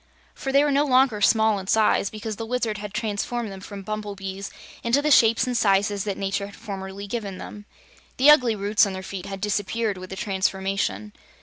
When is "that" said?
6.05-6.17